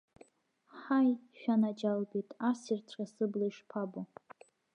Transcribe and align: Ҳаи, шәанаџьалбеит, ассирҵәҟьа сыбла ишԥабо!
Ҳаи, 0.79 1.11
шәанаџьалбеит, 1.39 2.29
ассирҵәҟьа 2.49 3.05
сыбла 3.13 3.45
ишԥабо! 3.47 4.01